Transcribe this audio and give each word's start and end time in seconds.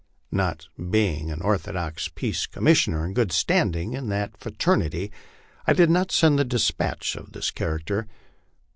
Not 0.31 0.65
being 0.89 1.29
an 1.29 1.43
orthodox 1.43 2.07
Peace 2.15 2.47
Commissioner, 2.47 3.05
in 3.05 3.13
good 3.13 3.31
standing 3.31 3.93
in 3.93 4.09
that 4.09 4.35
fra 4.35 4.51
ternity, 4.51 5.11
I 5.67 5.73
did 5.73 5.91
not 5.91 6.11
send 6.11 6.39
a 6.39 6.43
despatch 6.43 7.15
of 7.15 7.33
this 7.33 7.51
character. 7.51 8.07